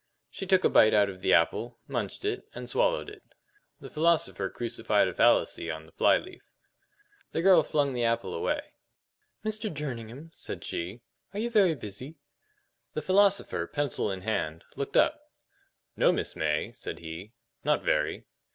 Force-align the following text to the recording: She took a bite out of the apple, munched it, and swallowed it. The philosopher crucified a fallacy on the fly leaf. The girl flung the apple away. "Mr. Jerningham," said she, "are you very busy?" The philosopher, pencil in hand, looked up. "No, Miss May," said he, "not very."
She 0.31 0.47
took 0.47 0.63
a 0.63 0.69
bite 0.69 0.95
out 0.95 1.09
of 1.11 1.21
the 1.21 1.31
apple, 1.35 1.77
munched 1.87 2.25
it, 2.25 2.47
and 2.55 2.67
swallowed 2.67 3.07
it. 3.07 3.21
The 3.79 3.89
philosopher 3.91 4.49
crucified 4.49 5.07
a 5.07 5.13
fallacy 5.13 5.69
on 5.69 5.85
the 5.85 5.91
fly 5.91 6.17
leaf. 6.17 6.41
The 7.33 7.43
girl 7.43 7.61
flung 7.61 7.93
the 7.93 8.03
apple 8.03 8.33
away. 8.33 8.61
"Mr. 9.45 9.71
Jerningham," 9.71 10.31
said 10.33 10.63
she, 10.63 11.01
"are 11.33 11.39
you 11.39 11.51
very 11.51 11.75
busy?" 11.75 12.15
The 12.95 13.03
philosopher, 13.03 13.67
pencil 13.67 14.09
in 14.09 14.21
hand, 14.21 14.65
looked 14.75 14.97
up. 14.97 15.21
"No, 15.95 16.11
Miss 16.11 16.35
May," 16.35 16.71
said 16.71 16.97
he, 16.97 17.33
"not 17.63 17.83
very." 17.83 18.25